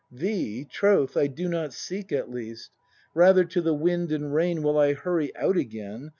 [0.11, 2.71] Thee, Troth, I do not seek, at least!
[3.13, 6.09] Rather to the wind and rain Will I hurry out again.